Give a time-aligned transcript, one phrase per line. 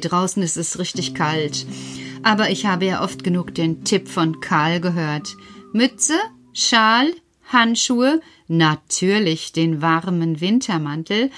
[0.00, 1.66] Draußen ist es richtig kalt.
[2.22, 5.36] Aber ich habe ja oft genug den Tipp von Karl gehört.
[5.72, 6.18] Mütze,
[6.52, 7.14] Schal,
[7.48, 11.30] Handschuhe, natürlich den warmen Wintermantel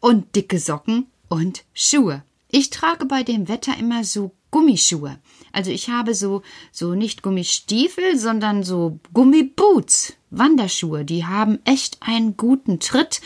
[0.00, 2.22] und dicke Socken und Schuhe.
[2.50, 5.18] Ich trage bei dem Wetter immer so Gummischuhe.
[5.52, 6.42] Also ich habe so,
[6.72, 11.04] so nicht Gummistiefel, sondern so Gummiboots, Wanderschuhe.
[11.04, 13.20] Die haben echt einen guten Tritt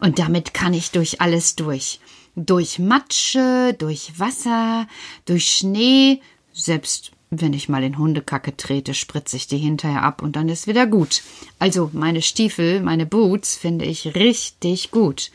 [0.00, 2.00] und damit kann ich durch alles durch
[2.36, 4.86] durch Matsche, durch Wasser,
[5.24, 6.20] durch Schnee,
[6.52, 10.66] selbst wenn ich mal in Hundekacke trete, spritze ich die hinterher ab und dann ist
[10.66, 11.22] wieder gut.
[11.58, 15.30] Also meine Stiefel, meine Boots finde ich richtig gut.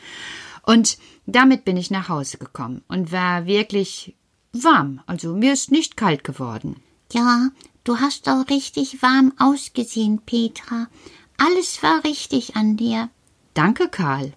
[0.62, 4.14] Und damit bin ich nach Hause gekommen und war wirklich
[4.52, 5.00] warm.
[5.06, 6.76] Also mir ist nicht kalt geworden.
[7.12, 7.50] Ja,
[7.84, 10.88] du hast auch richtig warm ausgesehen, Petra.
[11.38, 13.08] Alles war richtig an dir.
[13.54, 14.32] Danke, Karl.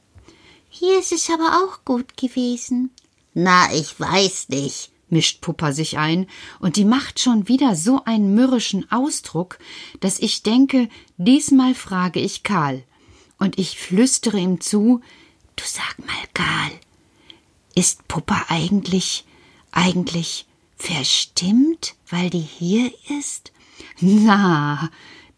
[0.76, 2.90] Hier ist es aber auch gut gewesen.
[3.36, 6.26] Na, ich weiß nicht, mischt Puppa sich ein,
[6.60, 9.60] und die macht schon wieder so einen mürrischen Ausdruck,
[10.00, 12.84] dass ich denke, diesmal frage ich Karl.
[13.38, 15.02] Und ich flüstere ihm zu,
[15.58, 16.72] du sag mal, Karl,
[17.76, 19.26] ist Puppa eigentlich,
[19.72, 23.52] eigentlich verstimmt, weil die hier ist?
[24.00, 24.90] Na,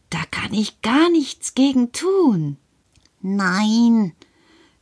[0.10, 2.56] da kann ich gar nichts gegen tun.
[3.22, 4.14] Nein,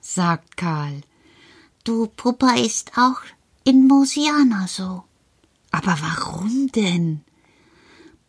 [0.03, 1.01] sagt Karl.
[1.85, 3.21] Du Puppa ist auch
[3.63, 5.03] in Mosiana so.
[5.71, 7.21] Aber warum denn?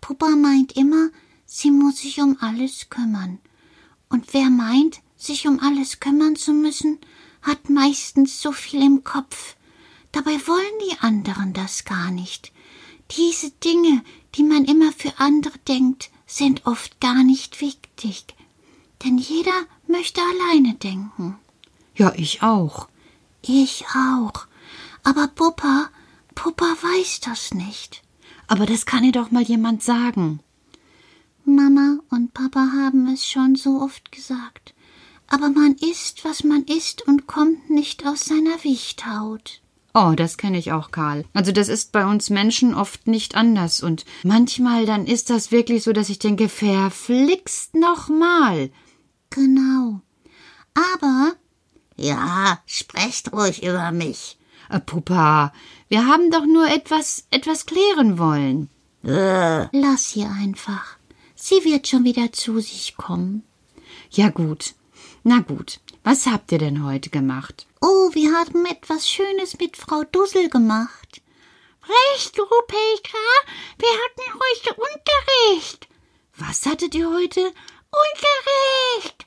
[0.00, 1.10] Puppa meint immer,
[1.46, 3.38] sie muss sich um alles kümmern.
[4.08, 6.98] Und wer meint, sich um alles kümmern zu müssen,
[7.42, 9.56] hat meistens so viel im Kopf.
[10.12, 12.52] Dabei wollen die anderen das gar nicht.
[13.10, 14.02] Diese Dinge,
[14.36, 18.26] die man immer für andere denkt, sind oft gar nicht wichtig.
[19.04, 21.38] Denn jeder möchte alleine denken.
[21.96, 22.88] Ja, ich auch.
[23.42, 24.46] Ich auch.
[25.02, 25.88] Aber Puppa,
[26.34, 28.02] Puppa weiß das nicht.
[28.46, 30.40] Aber das kann ihr doch mal jemand sagen.
[31.44, 34.74] Mama und Papa haben es schon so oft gesagt.
[35.28, 39.60] Aber man isst, was man isst und kommt nicht aus seiner Wichthaut.
[39.94, 41.24] Oh, das kenne ich auch, Karl.
[41.34, 45.84] Also das ist bei uns Menschen oft nicht anders und manchmal dann ist das wirklich
[45.84, 48.70] so, dass ich denke, verflixt nochmal.
[49.30, 50.00] Genau.
[50.74, 51.34] Aber
[51.96, 54.38] ja, sprecht ruhig über mich.
[54.68, 55.52] Äh, Puppa,
[55.88, 58.68] wir haben doch nur etwas, etwas klären wollen.
[59.04, 59.66] Äh.
[59.76, 60.96] Lass sie einfach.
[61.34, 63.42] Sie wird schon wieder zu sich kommen.
[64.10, 64.74] Ja gut.
[65.22, 65.80] Na gut.
[66.02, 67.66] Was habt ihr denn heute gemacht?
[67.80, 71.22] Oh, wir haben etwas Schönes mit Frau Dussel gemacht.
[71.82, 73.18] Recht, du, Petra.
[73.78, 75.88] Wir hatten heute Unterricht.
[76.36, 77.40] Was hattet ihr heute?
[77.90, 79.23] Unterricht.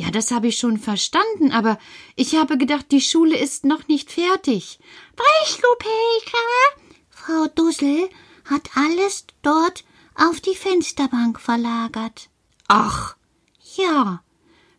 [0.00, 1.78] Ja, das habe ich schon verstanden, aber
[2.16, 4.78] ich habe gedacht, die Schule ist noch nicht fertig.
[5.78, 6.38] Petra?
[7.10, 8.08] Frau Dussel
[8.46, 12.30] hat alles dort auf die Fensterbank verlagert.
[12.66, 13.14] Ach.
[13.76, 14.22] Ja.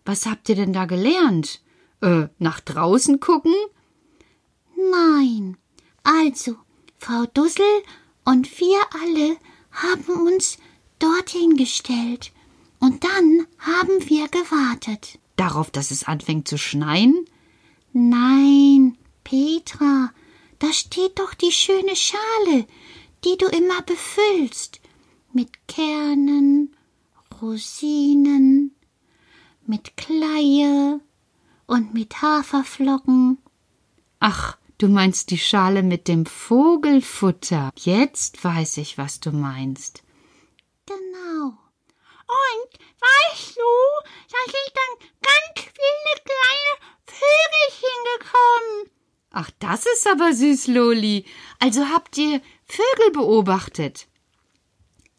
[0.05, 1.61] Was habt ihr denn da gelernt?
[2.01, 3.53] Äh, nach draußen gucken?
[4.75, 5.55] Nein.
[6.01, 6.55] Also,
[6.97, 7.83] Frau Dussel
[8.25, 9.37] und wir alle
[9.71, 10.57] haben uns
[10.97, 12.31] dorthin gestellt
[12.81, 15.19] und dann haben wir gewartet.
[15.37, 17.25] Darauf, dass es anfängt zu schneien?
[17.93, 20.11] Nein, Petra,
[20.59, 22.67] da steht doch die schöne Schale,
[23.23, 24.81] die du immer befüllst.
[25.31, 26.75] Mit Kernen,
[27.41, 28.75] Rosinen,
[29.65, 30.99] mit Kleie
[31.67, 33.37] und mit Haferflocken.
[34.19, 37.71] Ach, du meinst die Schale mit dem Vogelfutter.
[37.77, 40.03] Jetzt weiß ich, was du meinst.
[40.85, 41.30] Genau.
[42.31, 43.71] Und weißt du,
[44.31, 46.71] da sind dann ganz viele kleine
[47.05, 48.91] Vögelchen gekommen.
[49.31, 51.25] Ach, das ist aber süß, Loli.
[51.59, 54.07] Also habt ihr Vögel beobachtet?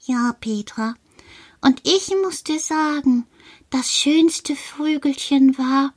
[0.01, 0.95] Ja, Petra.
[1.61, 3.27] Und ich muss dir sagen,
[3.71, 5.95] das schönste Vögelchen war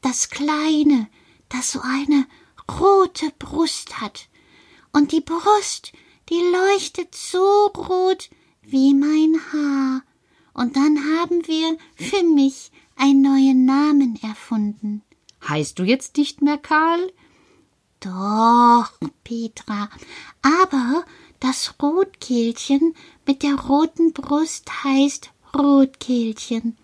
[0.00, 1.08] das kleine,
[1.48, 2.26] das so eine
[2.78, 4.28] rote Brust hat.
[4.92, 5.92] Und die Brust,
[6.28, 8.30] die leuchtet so rot
[8.62, 10.02] wie mein Haar.
[10.52, 15.02] Und dann haben wir für mich einen neuen Namen erfunden.
[15.48, 17.12] Heißt du jetzt nicht mehr Karl?
[18.00, 18.92] Doch,
[19.24, 19.88] Petra.
[20.42, 21.04] Aber
[21.38, 22.94] das Rotkehlchen
[23.26, 26.76] mit der roten Brust heißt Rotkehlchen.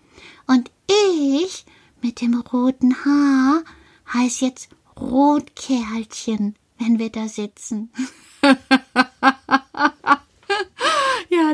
[0.47, 1.65] Und ich
[2.01, 3.63] mit dem roten Haar
[4.13, 4.69] heißt jetzt
[4.99, 7.91] Rotkerlchen, wenn wir da sitzen.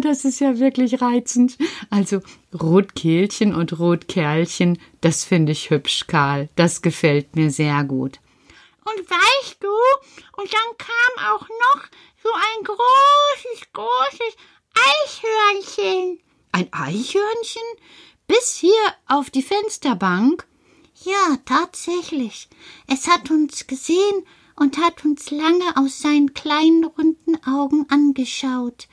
[0.03, 1.57] Das ist ja wirklich reizend.
[1.89, 2.19] Also
[2.53, 6.49] Rotkehlchen und Rotkerlchen, das finde ich hübsch, Karl.
[6.57, 8.19] Das gefällt mir sehr gut.
[8.83, 9.69] Und weißt du,
[10.41, 11.83] und dann kam auch noch
[12.21, 14.35] so ein großes, großes
[14.75, 16.19] Eichhörnchen.
[16.51, 17.63] Ein Eichhörnchen?
[18.27, 20.45] Bis hier auf die Fensterbank?
[21.05, 22.49] Ja, tatsächlich.
[22.87, 24.25] Es hat uns gesehen
[24.57, 28.89] und hat uns lange aus seinen kleinen runden Augen angeschaut.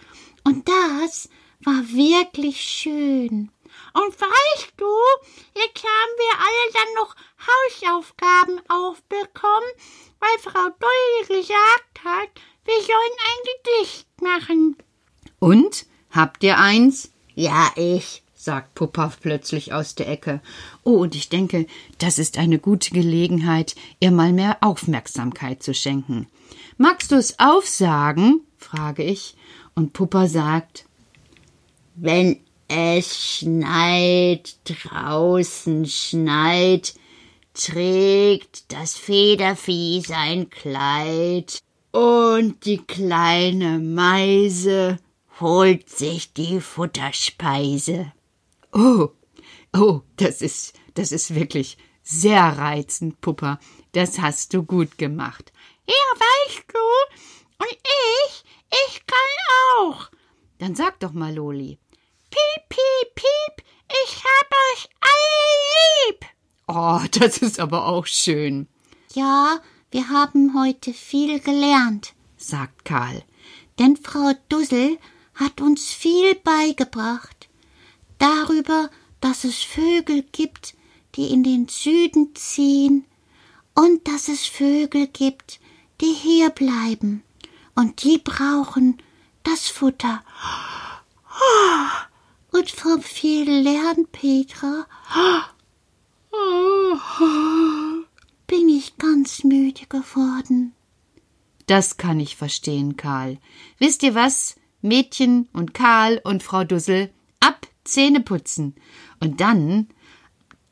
[0.51, 1.29] Und das
[1.65, 3.53] war wirklich schön.
[3.95, 4.91] Und weißt du,
[5.55, 7.15] jetzt haben wir alle dann noch
[7.47, 9.71] Hausaufgaben aufbekommen,
[10.19, 12.31] weil Frau Dolly gesagt hat,
[12.65, 14.77] wir sollen ein Gedicht machen.
[15.39, 15.87] Und?
[16.11, 17.13] Habt ihr eins?
[17.37, 20.41] Ja, ich, sagt Puppa plötzlich aus der Ecke.
[20.83, 26.27] Oh, und ich denke, das ist eine gute Gelegenheit, ihr mal mehr Aufmerksamkeit zu schenken.
[26.77, 28.41] Magst du es aufsagen?
[28.59, 29.37] frage ich,
[29.81, 30.85] und Puppa sagt
[31.95, 36.93] Wenn es schneit, draußen schneit,
[37.55, 41.61] trägt das Federvieh sein Kleid,
[41.93, 44.99] und die kleine Meise
[45.41, 48.13] holt sich die Futterspeise.
[48.73, 49.09] Oh,
[49.75, 53.59] oh, das ist, das ist wirklich sehr reizend, Puppa.
[53.93, 55.53] Das hast du gut gemacht.
[55.89, 56.79] Ja, weißt du,
[57.61, 57.79] und
[58.27, 60.11] ich, ich kann auch.
[60.59, 61.79] Dann sag doch mal, Loli.
[62.31, 63.67] Piep, piep, piep,
[64.05, 66.27] ich hab euch alle lieb.
[66.67, 68.69] Oh, das ist aber auch schön.
[69.15, 73.25] Ja, wir haben heute viel gelernt, sagt Karl.
[73.79, 74.99] Denn Frau Dussel
[75.35, 77.49] hat uns viel beigebracht.
[78.19, 78.91] Darüber,
[79.21, 80.75] dass es Vögel gibt,
[81.17, 83.05] die in den Süden ziehen,
[83.75, 85.61] und dass es Vögel gibt,
[86.01, 87.23] die hier bleiben,
[87.75, 88.99] und die brauchen
[89.43, 90.23] das Futter.
[92.53, 94.87] Und vom viel Lernen, Petra,
[98.47, 100.73] bin ich ganz müde geworden.
[101.67, 103.39] Das kann ich verstehen, Karl.
[103.79, 104.57] Wisst ihr was?
[104.83, 108.75] Mädchen und Karl und Frau Dussel ab Zähne putzen.
[109.21, 109.89] Und dann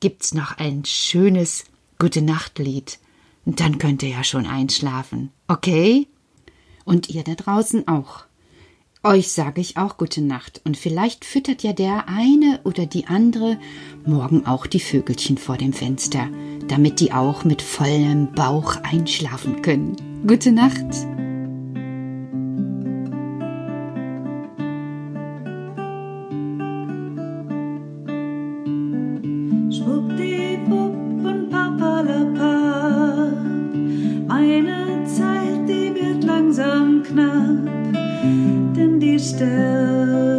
[0.00, 1.64] gibt's noch ein schönes
[1.98, 2.98] Gute Nacht Lied.
[3.44, 5.30] Und dann könnt ihr ja schon einschlafen.
[5.46, 6.08] Okay?
[6.88, 8.24] Und ihr da draußen auch.
[9.04, 13.58] Euch sage ich auch gute Nacht und vielleicht füttert ja der eine oder die andere
[14.06, 16.28] morgen auch die Vögelchen vor dem Fenster,
[16.66, 20.24] damit die auch mit vollem Bauch einschlafen können.
[20.26, 20.86] Gute Nacht.
[39.68, 40.37] Die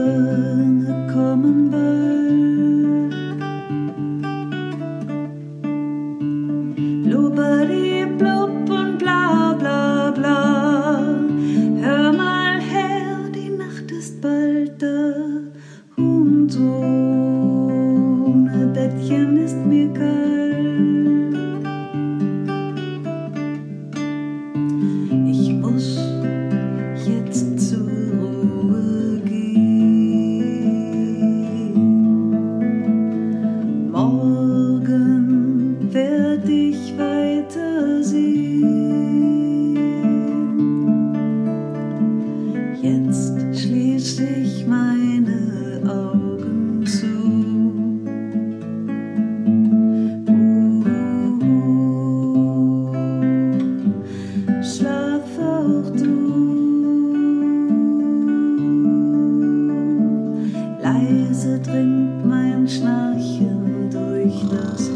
[61.39, 64.88] Leise dringt mein Schnarchen durch das.